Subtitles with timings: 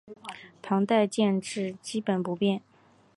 [0.63, 2.63] 唐代建制基本不变。